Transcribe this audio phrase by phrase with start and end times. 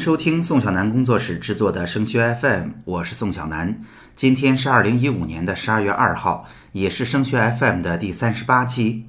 [0.00, 3.82] 收听宋小南工作室制作的升学 FM，我是宋小南。
[4.16, 9.04] 今天是二零一五年的十二月二号，也是升学 FM 的第三十八期。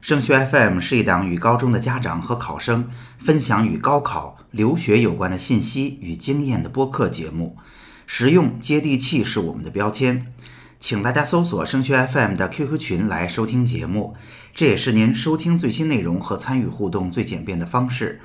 [0.00, 2.88] 升学 FM 是一档与高中的家长和考生
[3.18, 7.58] 分享与高考、留学有关的信息与经验的播客节目，
[8.06, 10.32] 实用接地气是我们的标签。
[10.80, 14.16] 请大家搜索升学 FM 的 QQ 群来收听节目，
[14.54, 18.22] 这也是您收听最新内容和参与互动最简便的方式。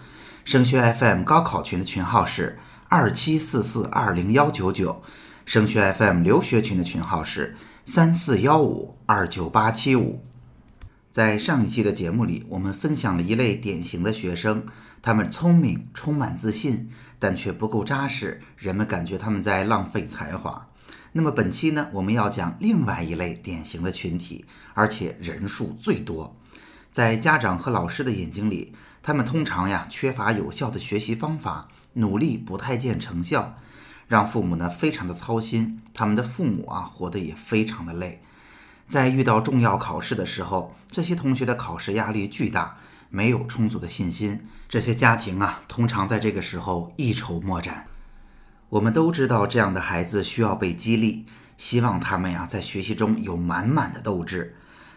[0.48, 2.58] 升学 FM 高考群的群号是
[2.88, 5.04] 二七四四二零幺九九，
[5.44, 10.24] 升学 FM 留学群的群号是三四幺五二九八七五。
[11.12, 14.66] 在上一期的节目里，我们分享了一类典型的学生，
[15.02, 16.88] 他们聪明、充满自信，
[17.20, 20.70] 但却不够扎实，人们感觉他们在浪费才华。
[21.12, 26.34] 那么本期呢，我们要讲另外一类典型的群体，而且人数最多，
[26.98, 28.74] 在家长和老师的眼睛里。
[29.04, 33.54] 他们通常呀缺乏有效的学习方法，努力不太见成效，
[34.08, 35.80] 让父母呢非常的操心。
[35.94, 38.24] 他们的父母啊活得也非常的累。
[38.88, 42.78] 在遇到重要考试的时候，这些同学的考试压力巨大，
[43.12, 44.48] 没有充足的信心。
[44.68, 47.86] 这些家庭啊通常在这个时候一筹莫展。
[48.70, 54.56] 我们都知道这样的孩子需要被激励，希望他们呀在学习中有满满的斗志。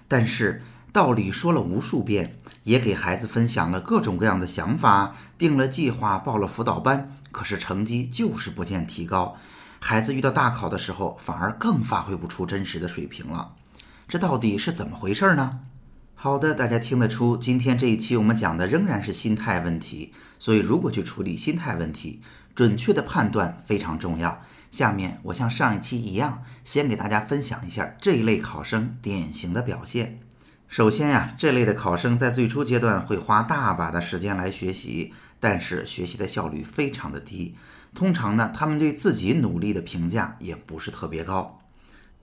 [0.09, 0.61] 但是
[0.93, 2.37] 道理说了无数遍。
[2.65, 9.35] 也给孩子分享了各种各样的想法，定了计划，报了辅导班，可是成绩就是不见提高。
[9.79, 13.55] 孩子遇到大考的时候，反而更发挥不出真实的水平了。
[14.07, 15.61] 这到底是怎么回事呢？
[16.15, 20.13] 好的，大家听得出，今天这一期我们讲的仍然是心态问题。
[20.39, 22.21] 所以，如果去处理心态问题，
[22.55, 24.43] 准确的判断非常重要。
[24.71, 30.21] 下面我像上一期一样，先给大家分享一下这一类考生典型的表现。
[30.71, 37.57] 首先呀，这类的考生在最初阶段会花大把的时间来学习，但是学习的效率非常的低。
[37.93, 41.59] 通常呢，他们对自己努力的评价也不是特别高。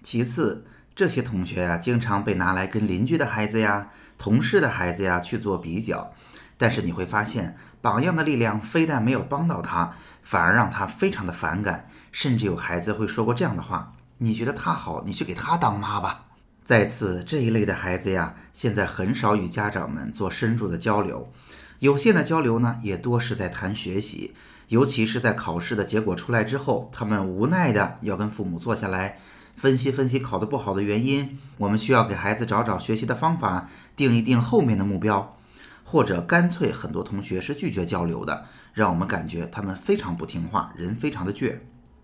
[0.01, 0.65] 其次，
[0.95, 6.13] 这些同学呀，经常被拿来跟邻居的孩子呀、同事的孩子呀去做比较，
[6.57, 9.91] 但是你会发现，榜样的力量非但没有帮到他，
[10.23, 16.23] 反而让他非常的反感，甚至有孩子会说过这样的话：“你觉得他好，你去给他当妈吧。”
[16.67, 21.31] 再次，这一类的孩子呀，现在很少与家长们做深入的交流，
[21.79, 24.33] 有限的交流呢，也多是在谈学习，
[24.67, 29.17] 尤其是在考试的结果出来之后，他们无奈的要跟父母坐下来
[29.55, 35.37] 分析分析考得不好的原因，我们需要给孩子找找学习的方法，定一定后面的目标，
[35.85, 41.59] 或者干脆很多同学是拒绝交流的，让我们感觉他们非常不听话，人非常的倔。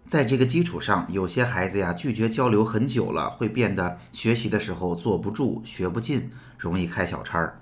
[0.06, 7.60] 在这个基础上，有些孩子呀拒绝交流很久了，会变得学习的时候坐不住、学不进，容易开小差儿。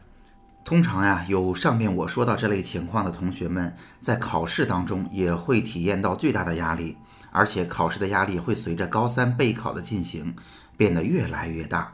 [0.66, 6.98] 通常呀，有上面我说到这类情况的同学们，在考试当中也会体验到最大的压力，
[7.32, 10.36] 而且考试的压力会随着高三备考的进行
[10.76, 11.94] 变得越来越大。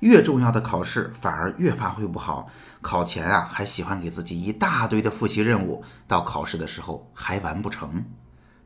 [0.00, 2.48] 越重要的考试反而越发挥不好，
[2.82, 8.04] 考前啊还喜欢给自己一大堆的复习任务，到考试的时候还完不成。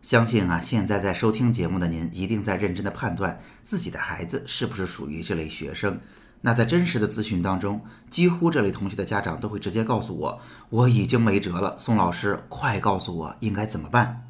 [0.08, 6.00] 相信啊，现在在收听节目的您一定在认真的判断自己的孩子是不是属于这类学生。
[6.40, 14.26] 那在真实的咨询当中，几乎这类同学的家长都会直接告诉我，我已经没辙了，宋老师，快告诉我应该怎么办。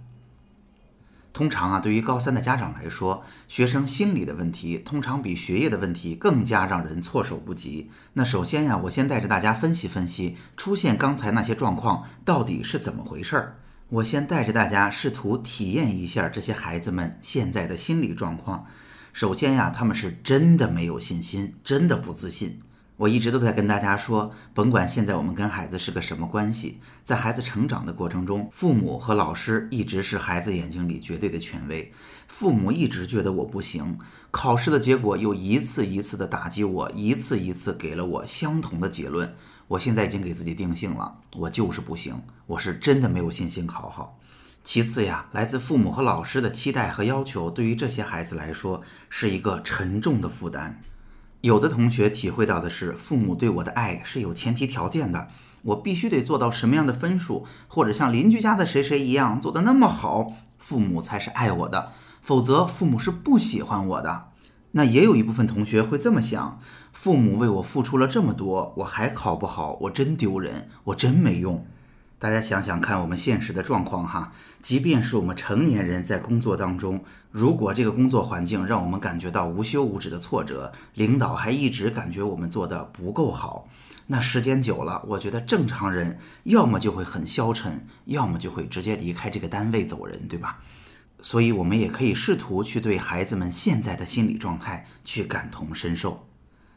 [1.32, 7.88] 通常啊，对于高三的家长来说，学生心理的问题通常比学业的问题更加让人措手不及。
[8.14, 13.58] 那首先呀，我先带着大家分析分析出现刚才那些状况到底是怎么回事儿。
[13.90, 18.66] 我先带着大家试图体验一下这些孩子们现在的心理状况。
[19.14, 22.58] 首先呀，他们是真的没有信心，真的不自信。
[22.98, 31.90] 我一直都在跟大家说，甭管现在我们跟孩子是个什么关系，在孩子成长的过程中，父母和老师一直是孩子眼睛里绝对的权威。
[32.26, 33.98] 父母一直觉得我不行，
[34.30, 39.34] 考试的结果又一次一次的打击我，一次一次给了我相同的结论。
[39.68, 44.18] 我现在已经给自己定性了，我就是不行，我是真的没有信心考好。
[44.64, 50.80] 其次呀，来自父母和老师的期待和要求，对于这些孩子来说是一个沉重的负担。
[51.42, 55.28] 有的同学体会到的是，父母对我的爱是有前提条件的，
[55.62, 64.27] 我必须得做到什么样的分数，或者像邻居家的谁谁一样做得那么好，父母才是爱我的，否则父母是不喜欢我的。
[64.72, 66.60] 那也有一部分同学会这么想。
[66.92, 71.64] 父母为我付出了这么多，我还考不好，我真丢人，我真没用。
[72.18, 83.68] 大家想想看，我们现实的状况哈，即便是我们成年人在工作当中，如果这个工作环境让我们感觉到无休无止的挫折，领导还一直感觉我们做的不够好，
[84.08, 90.58] 那时间久了，我觉得正常人要么就会很消沉，要么就会直接离开这个单位走人，对吧？
[91.20, 96.26] 所以，我们也可以试图去对孩子们现在的心理状态去感同身受。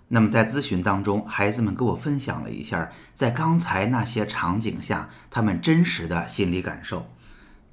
[0.08, 7.08] 那么在咨询当中，孩子们跟我分享了一下在刚才那些场景下他们真实的心理感受。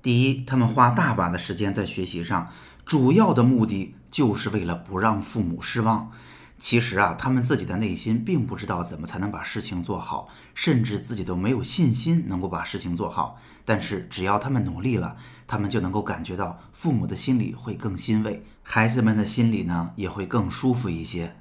[0.00, 2.53] 第一，他们花大把的时间在学习上，
[2.85, 6.12] 主要的目的就是为了不让父母失望。
[6.58, 13.38] 其实啊，他们自己的内心并不知道怎么才能把事情做好，甚至自己都没有信心能够把事情做好。
[13.64, 15.16] 但是只要他们努力了，
[15.46, 21.37] 他们就能够感觉到父母的心里会更欣慰，孩子们的心里呢也会更舒服一些。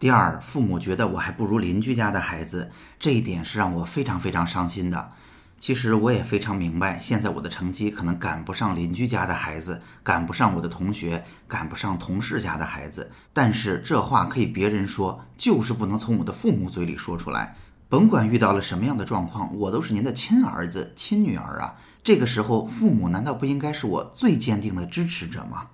[0.00, 5.12] 第二，父母觉得我还不如邻居家的孩子，这一点是让我非常非常伤心的。
[5.58, 13.10] 其实我也非常明白，现在我的成绩可能赶不上邻居家的孩子，赶不上我的同学，赶不上同事家的孩子。
[13.32, 17.56] 但是这话可以别人说，就是不能从我的父母嘴里说出来。
[17.88, 21.74] 甭管遇到了什么样的状况，我都是您的亲儿子、亲女儿啊。
[22.02, 25.68] 这个时候，父母难道不应该是我最坚定的支持者吗？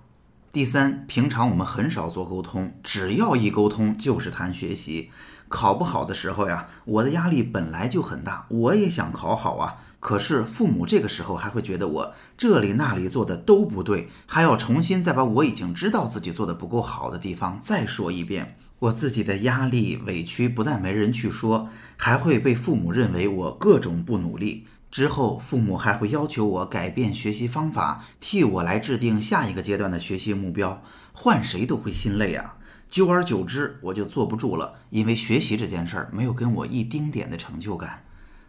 [0.51, 5.11] 第三，平常我们很少做沟通，只要一沟通就是谈学习。
[5.53, 9.75] 考不好的时候呀，我的压力本来就很大，我也想考好啊。
[9.99, 18.57] 可是父母这个时候还会觉得我这里那里做的都不对，还要重新再把我已经知道自己做的不够好的地方再说一遍。
[18.79, 24.65] 我自己的压力委屈不但没人去说，还会被父母认为我各种不努力。
[24.89, 30.81] 之后，父母还会要求我改变学习方法，替我来制定下一个阶段的学习目标。
[31.13, 32.55] 换谁都会心累啊！
[32.93, 38.03] 久而久之，我就坐不住了，因为学习这件事儿没有跟我一丁点的成就感。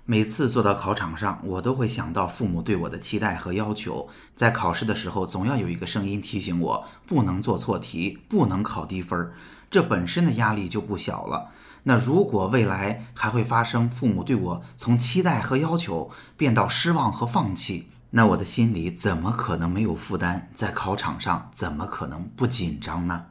[0.04, 4.06] 每次坐到考场上，我都会想到父母对我的期待和要求。
[4.36, 9.32] 在考试的时候，总要有一个声音提醒我，不能做错题，不能考低分儿。
[9.70, 11.48] 这本身的压力就不小了。
[11.84, 20.50] 那如果未来还会发生父母对我从期待和要求变到失望和放弃，那我的心里怎么可能没有负担？
[20.52, 23.24] 在考场上怎么可能不紧张呢？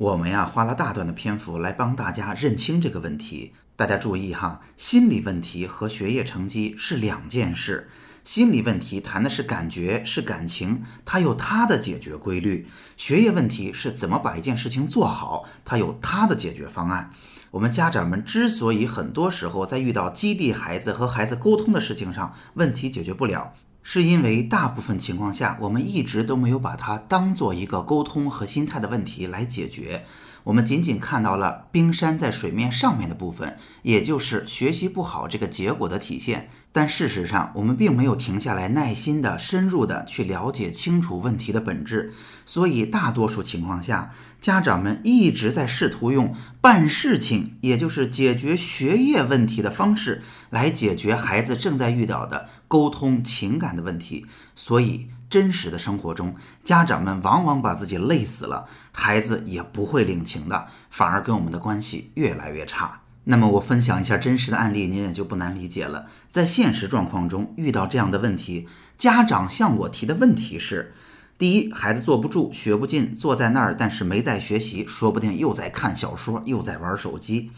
[0.00, 3.52] 我们呀花了大段的篇幅来帮大家认清这个问题。
[3.74, 7.88] 大家注意哈，心理问题和学业成绩是两件事。
[8.22, 12.64] 心理问题谈的是感觉，是感情，它有它的解决规律；
[12.96, 17.10] 学业问题是怎么把一件事情做好，它有它的解决方案。
[17.50, 23.52] 我们家长们之所以很多时候在遇到激励孩子和孩子沟通的事情上，问题解决不了，
[23.90, 30.04] 是因为大部分情况下，我们一直都没有把它当做一个沟通和心态的问题来解决。
[30.48, 36.48] 我们仅仅看到了冰山在水面上面的部分，也就是学习不好这个结果的体现。
[36.72, 42.14] 但事实上，我们并没有停下来，耐心的、深入的去了解清楚问题的本质。
[42.46, 54.24] 所以，大多数情况下，家长们一直在试图用办事情，也就是解决学业问题的方式来解决孩子正在遇到的沟通情感的问题。
[54.54, 56.34] 所以，真实的生活中，
[56.64, 63.02] 家长们往往把自己累死了，孩子也不会领情的，反而跟我们的关系越来越差。
[63.24, 66.06] 那么我分享一下真实的案例，您也就不难理解了。
[66.30, 68.66] 在现实状况中遇到这样的问题，
[68.96, 70.94] 家长向我提的问题是：
[71.36, 77.50] 第一，孩子坐不住，学不进，坐在那儿，但是没在学习，说不定又在看小说，又在玩手机；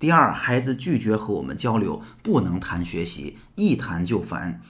[0.00, 4.60] 第二，孩子拒绝和我们交流，不能谈学习，一谈就烦。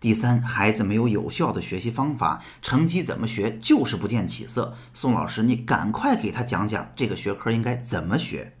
[0.00, 4.74] 第三，孩子没有有效的学习方法，成绩怎么学就是不见起色。
[4.94, 8.54] 宋老师，你赶快给他讲讲这个学科应该怎么学。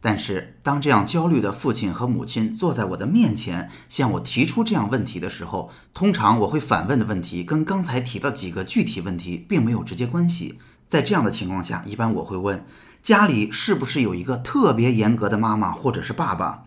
[0.00, 10.60] 但是，当这样焦虑的父亲和母亲坐在我的面前，向我提出这样问题的时候，通常我会反问的问题跟刚才提的几个具体问题并没有直接关系。
[10.86, 12.64] 在这样的情况下，一般我会问：
[13.02, 16.62] 家里是不是有一个特别严格的妈妈或者是爸爸？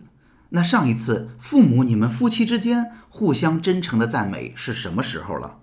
[0.54, 5.58] 那上一次父母你们夫妻之间互相真诚的赞美是什么时候了？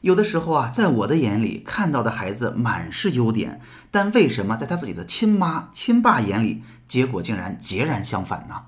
[0.00, 8.62] 有的时候啊，在我的眼里看到的孩子满是优点，但为什么在他自己的亲妈亲爸眼里，结果竟然截然相反呢？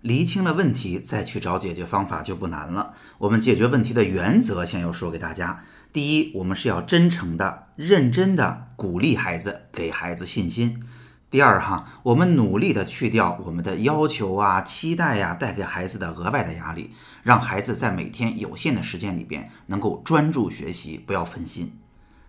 [0.00, 2.94] 厘清了问题，再去找解决方法就不难了。
[3.18, 5.62] 我们解决问题的原则先要说给大家：
[5.92, 10.82] 第一，我们是要真诚的、认真的鼓励孩子，给孩子信心。
[11.28, 16.92] 第二哈，我们努力的去掉我们的要求啊、期待呀，带给孩子的额外的压力，
[17.24, 21.76] 让孩子在每天有限的时间里边能够专注学习，不要分心。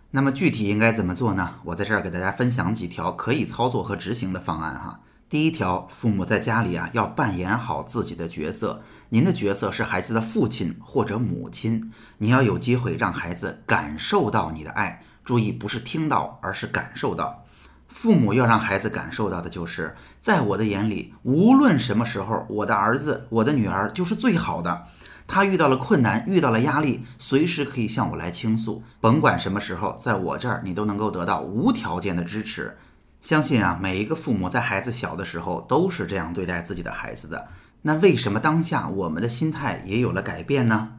[0.10, 1.58] 那么具体应该怎么做呢？
[1.66, 5.00] 我在这儿给大家分享几条可以操作和执行的方案哈。
[5.30, 17.44] 第一条，父母在家里啊要扮演好自己的角色，您的角色是孩子的父亲或者母亲，你要有机会让孩子感受到你的爱，注意不是听到，而是感受到。
[17.90, 24.86] 父母要让孩子感受到的就是，在我的眼里，无论什么时候，我的儿子、我的女儿就是最好的。
[25.26, 28.84] 他遇到了困难，遇到了压力，随时可以向我来倾诉。
[29.02, 32.78] 甭管什么时候，在我这儿，你都能够得到无条件的支持。
[33.20, 37.48] 相信啊，每一个父母在孩子小的时候都是这样对待自己的孩子的。
[37.82, 40.94] 那为什么当下我们的心态也有了改变呢？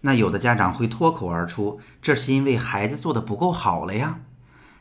[0.00, 4.20] 那有的家长会脱口而出，这是因为孩子做的不够好了呀。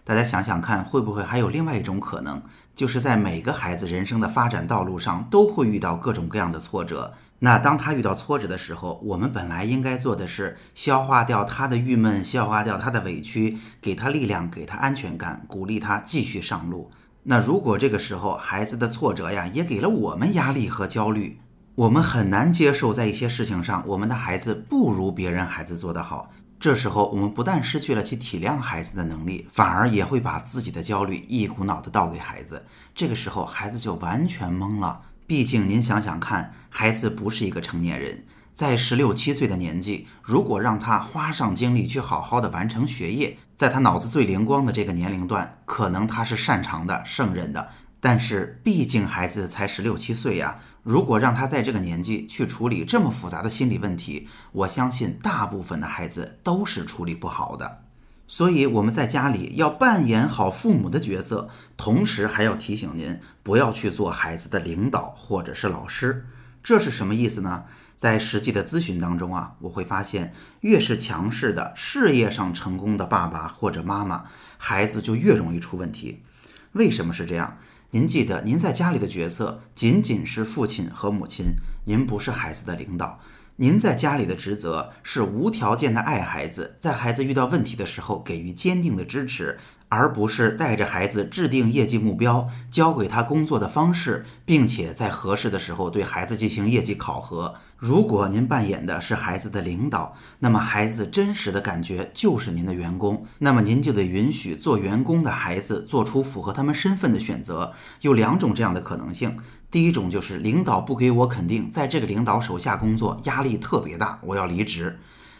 [0.07, 2.41] 大家想想看，会不会还有另外一种可能，
[2.73, 7.13] 就是在每个孩子人生的发展道路上都会遇到各种各样的挫折。
[7.39, 16.89] 那当他遇到挫折的时候，我们本来应该做的是消化掉他的郁闷，消化掉他的委屈，给他力量，给他安全感，鼓励他继续上路。
[17.23, 21.37] 那如果这个时候孩子的挫折呀，也给了我们压力和焦虑，
[21.75, 26.31] 我们很难接受在一些事情上，我们的孩子不如别人孩子做得好。
[26.59, 32.65] 这时候，我们不但失去了去体谅孩子的能力，反而也会把自己的焦虑一股脑的倒给孩子。
[32.95, 35.01] 这个时候，孩子就完全懵了。
[35.27, 47.69] 毕竟，您想想看，孩子不是一个成年人，在十六七岁的年纪，如果让他花上精力去好好的完成学业，在他脑子最灵光的这个年龄段，可能他是擅长的、胜任的。
[48.09, 50.59] 但是，毕竟孩子才十六七岁呀。
[50.81, 57.83] 如果让他在这个年纪去处理这么复杂的心理问题，我相信大部分的孩子都是处理不好的。
[58.25, 66.27] 所以我们在家里要扮演好父母的角色，同时还要提醒您不要去做孩子的领导或者是老师。
[66.63, 67.65] 这是什么意思呢？
[67.97, 76.23] 在实际的咨询当中啊，我会发现，越是强势的事业上成功的爸爸或者妈妈，孩子就越容易出问题。
[76.71, 77.57] 为什么是这样？
[77.91, 83.19] 您记得，您在家里的角色仅仅是父亲和母亲，您不是孩子的领导。
[83.59, 89.57] 您在家里的职责是无条件的爱孩子，在孩子遇到问题的时候给予坚定的支持。
[89.89, 97.55] 而不是带着孩子制定业绩目标，教给他工作的方式，并且在合适的时候对孩子进行业绩考核。
[97.77, 107.71] 如果您扮演的是孩子的领导，那么孩子真实的感觉就是您的员工，那么您就得允许做员工的孩子做出符合他们身份的选择。
[108.01, 109.37] 有两种这样的可能性：
[109.69, 114.93] 第一种就是领导不给我肯定，在这个领导手下工作压力特别大，我要离职；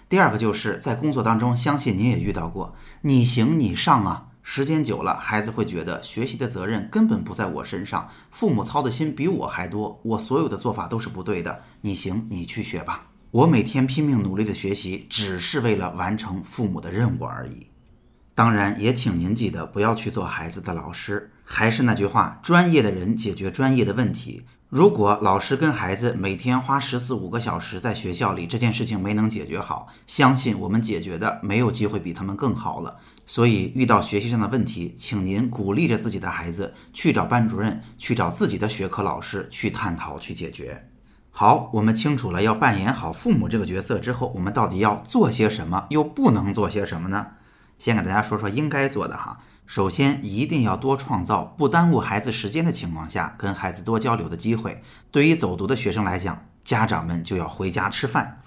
[0.10, 4.28] 第二个就是在工作当中，相信您也遇到过，你行你上啊。
[4.44, 11.64] 时间久了，孩子会觉得学习的责任根本不在我身上，父母操的心比我还多，我所有的做法都是不对的。
[11.82, 13.08] 你行，你去学吧。
[13.32, 17.68] 我每天拼命努力的学习，只是为了完成父母的任务而已。
[18.34, 21.30] 当然，也请您记得不要去做孩子的老师。
[21.50, 24.46] 还是那句话，专业的人解决专业的问题。
[24.68, 32.98] 如果老师跟孩子每天花十四五个小时在学校里，这件事情没能解决好，相信我们解决的没有机会比他们更好了。
[33.25, 40.89] 所以遇到学习上的问题，请您鼓励着自己的孩子去找班主任，去找自己的学科老师去探讨去解决。
[41.32, 47.25] 好，我们清楚了要扮演好父母这个角色之后，我们到底要做些什么，又不能做些什么呢？
[47.80, 49.39] 先给大家说说应该做的哈。
[49.68, 54.82] 首先，一定要多创造不耽误孩子时间的情况下，跟孩子多交流的机会。
[55.12, 58.40] 对于走读的学生来讲，家长们就要回家吃饭。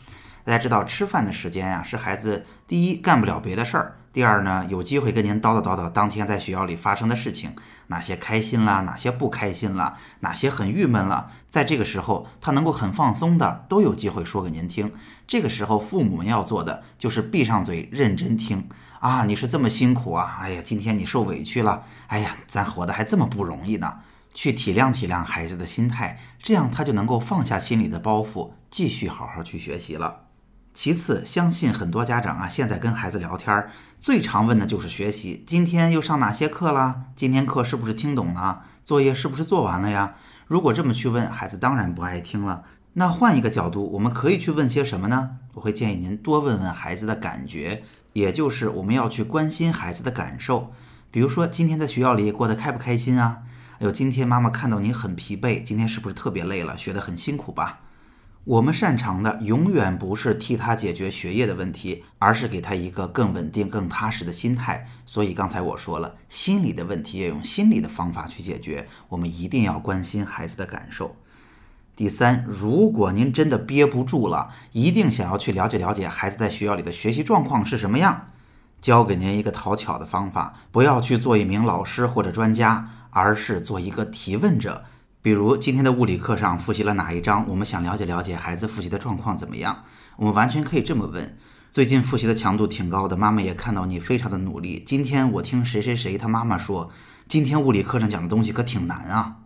[0.44, 7.54] 大家知道，吃饭的时间呀，是孩子第一干不了别的事儿，第二呢，有机会跟您叨叨叨叨当天在学校里发生的事情，
[7.86, 14.92] 哪些开心啦，哪些不开心啦，哪些很郁闷了，在这个时候，他能够很放松的都有机会说给您听。
[15.28, 18.68] 这个时候，父母们要做的就是闭上嘴，认真听。
[18.98, 20.38] 啊，你是这么辛苦啊！
[20.40, 21.84] 哎呀，今天你受委屈了。
[22.08, 24.00] 哎呀，咱活得还这么不容易呢。
[24.34, 30.29] 去体谅体谅孩子的心态，这样他就能够放下心里的包袱，继续好好去学习了。
[30.72, 35.42] 其次，相信很多家长啊，现在跟孩子聊天最常问的就是学习。
[35.46, 37.02] 今天又上哪些课了？
[37.16, 38.62] 今天课是不是听懂了？
[38.84, 40.14] 作业是不是做完了呀？
[40.46, 42.62] 如果这么去问，孩子当然不爱听了。
[42.94, 45.30] 那换一个角度，我们可以去问些什么呢？
[45.54, 47.82] 我会建议您多问问孩子的感觉。
[48.12, 50.72] 也就是我们要去关心孩子的感受，
[51.12, 53.42] 比如说今天在学校里过得开不开心啊？
[53.78, 56.76] 哎呦，今天妈妈看到你很疲惫，今天是不是特别累了？
[56.76, 57.80] 学得很辛苦吧？
[58.44, 64.88] 我们擅长的永远不是替他解决学业的问题，而是给他一个更稳定、更踏实的心态。
[65.04, 68.88] 所以刚才我说了，心理的问题要用心理的方法去解决。
[69.10, 71.14] 我们一定要关心孩子的感受。
[71.94, 78.28] 第三，如果您真的憋不住了，一定想要去了解了解孩子在学校里的学习状况是什么样，
[78.80, 84.84] 教给您一个讨巧的方法，不要去做一名老师或者专家，而是做一个提问者。
[85.22, 89.84] 比如今天的物理课上复习了哪一章，我们想了解了解孩子复习的状况怎么样，
[90.16, 91.36] 我们完全可以这么问：
[91.70, 94.82] 最近复习的强度挺高的，妈妈也看到你非常的努力。
[94.86, 96.90] 今天我听谁谁谁他妈妈说。
[97.28, 99.39] 今天物理课上讲的东西可挺难啊。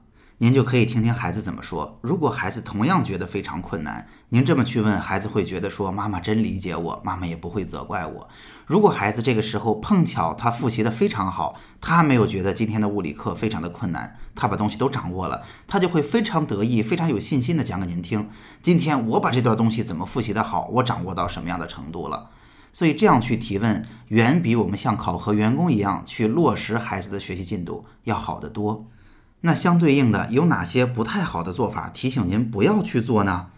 [0.44, 1.98] 您就可以听听孩子怎么说。
[2.02, 8.28] 如果孩子同样觉得非常困难，您这么去问，孩子会觉得说妈妈真理解我，妈妈也不会责怪我。
[8.66, 18.28] 如果孩子这个时候碰巧他复习的非常好，他没有觉得今天的物理课非常的困难，他把东西都掌握了，他就会非常得意、非常有信心的讲给您听。
[18.60, 22.28] 今天我把这段东西怎么复习的好，我掌握到什么样的程度了？
[22.70, 28.84] 所以这样去提问，远比我们像考核员工一样去落实孩子的学习进度要好得多。
[29.46, 31.90] 那相对应的有哪些不太好的做法？
[31.90, 33.48] 提醒您不要去做呢？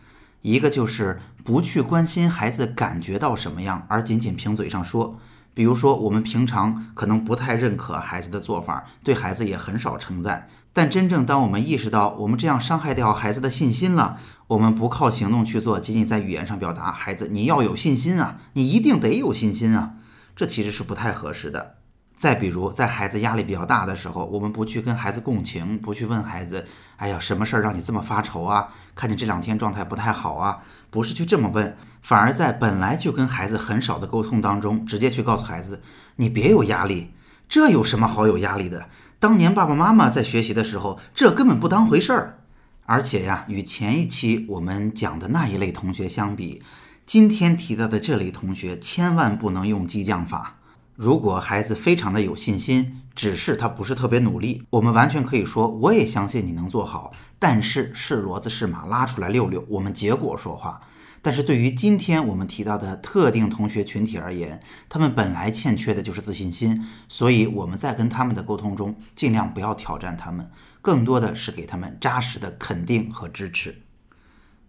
[0.42, 5.16] 一个就是不去关心孩子感觉到什么样，而仅仅凭嘴上说。
[5.54, 10.48] 比如说，我们平常可能不太认可孩子的做法，对孩子也很少称赞。
[10.72, 19.92] 但真正当我们意识到我们这样伤害掉孩子的信心了，我们不靠行动去做，仅仅在语言上表达，孩子你要有信心啊，你一定得有信心啊，
[20.34, 21.75] 这其实是不太合适的。
[22.16, 28.68] 再比如，在孩子压力比较大的时候，我们不去跟孩子共情，不去问孩子：“哎呀，什么事儿让你这么发愁啊？
[28.94, 35.82] 看见这两天状态不太好啊？”不是去这么问，反而在本来就跟孩子很少的沟通当中，直接去告诉孩子
[36.16, 37.10] ：“你别有压力，
[37.50, 38.86] 这有什么好有压力的？
[39.18, 42.38] 当年爸爸妈妈在学习的时候，这根本不当回事儿。
[42.86, 46.62] 而且呀，与前一期我们讲的那一类同学相比，
[47.04, 50.54] 今天提到的这类同学，千万不能用激将法。”
[50.96, 57.12] 如果孩子非常的有信心，只是他不是特别努力，我们完全可以说，我也相信你能做好。
[57.38, 60.80] 但是是骡子是马，拉出来溜溜，我们结果说话。
[61.20, 70.50] 但是对于今天我们提到的特定同学群体而言，他们本来欠缺的就是自信心，所以我们在跟他们的沟通中，尽量不要挑战他们，
[70.80, 73.82] 更多的是给他们扎实的肯定和支持。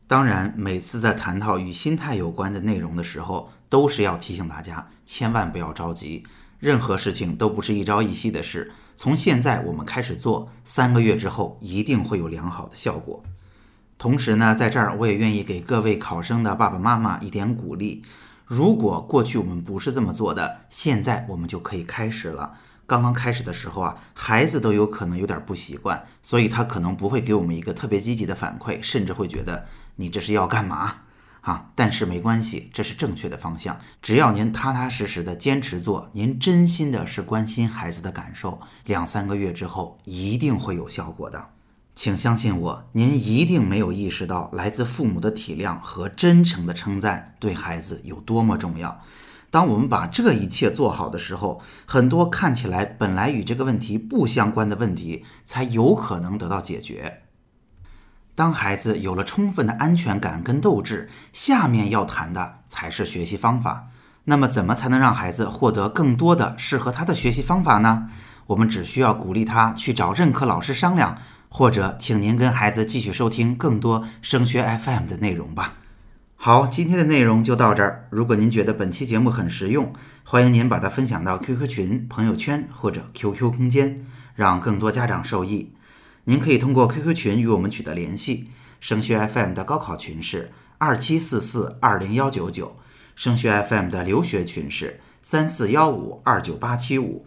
[0.08, 6.26] 当然，每次在谈到与心态有关的内容的时候，都是要提醒大家，千万不要着急。
[6.60, 13.24] 任何事情都不是一朝一夕的事，从现在我们开始做，三个月之后一定会有良好的效果。
[13.98, 18.04] 同时呢，在这儿我也愿意给各位考生的爸爸妈妈一点鼓励。
[18.46, 22.54] 如果过去我们不是这么做的，现在我们就可以开始了。
[22.86, 29.66] 刚刚开始的时候啊，孩子都有可能有点不习惯，所以他可能不会给我们一个特别积极的反馈，甚至会觉得。
[30.00, 30.96] 你这是要干嘛
[31.42, 31.72] 啊？
[31.76, 33.80] 但是没关系，这是正确的方向。
[34.02, 41.50] 只要您踏踏实实的坚持做，您真心的是关心孩子的感受，两三个月之后一定会有效果的。
[41.96, 49.02] 请相信我，您一定没有意识到来自父母的体谅和真诚的称赞对孩子有多么重要。
[49.50, 57.24] 当我们把这一切做好的时候，很多看起来本来与这个问题不相关的问题才有可能得到解决。
[58.38, 63.88] 当孩子有了充分的安全感跟斗志，下面要谈的才是学习方法。
[64.26, 68.12] 那么，怎么才能让孩子获得更多的适合他的学习方法呢？
[68.46, 71.18] 我们只需要鼓励他去找任课老师商量，
[71.50, 75.74] 或者请您跟孩子继续收听更多升学 FM 的内容吧。
[76.36, 78.08] 好，今天的内容就到这儿。
[78.12, 79.92] 如果您觉得本期节目很实用，
[80.24, 85.74] 欢迎您把它分享到 QQ 群、朋友圈或者 QQ 空间，让更多家长受益。
[86.30, 88.50] 您可以通过 QQ 群与我们取得联系。
[88.82, 92.76] 升学 FM 的高考群是二七四四二零幺九九，
[93.16, 97.26] 升学 FM 的留学群是三四幺五二九八七五。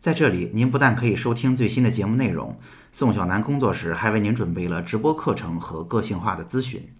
[0.00, 2.58] 在这里，您不但可以收听最新的节目内容，
[2.90, 6.92] 宋小楠工作室还为您准备了直播课程和个性化的咨询。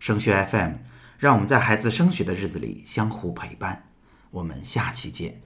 [0.00, 0.72] 升学 FM，
[1.18, 3.84] 让我们在孩子升学的日子里相互陪伴。
[4.32, 5.40] 我们下期见。